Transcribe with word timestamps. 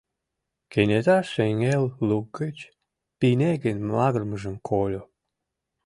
Кенета 0.71 1.17
шеҥгел 1.31 1.83
лук 2.07 2.25
гыч 2.39 2.57
пинегын 3.19 3.77
магырымыжым 3.91 4.55
кольо. 4.67 5.01